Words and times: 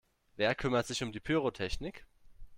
Wer 0.35 0.55
kümmert 0.55 0.87
sich 0.87 1.03
um 1.03 1.11
die 1.11 1.19
Pyrotechnik? 1.19 2.07